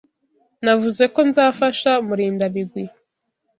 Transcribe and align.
Navuze 0.63 1.03
ko 1.13 1.19
nzafasha 1.29 1.91
Murindabigwi. 2.07 2.81